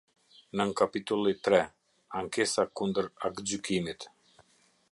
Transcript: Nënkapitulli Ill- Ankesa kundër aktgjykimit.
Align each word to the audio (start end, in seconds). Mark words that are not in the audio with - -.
Nënkapitulli 0.59 1.33
Ill- 1.33 1.57
Ankesa 2.21 2.65
kundër 2.81 3.11
aktgjykimit. 3.29 4.09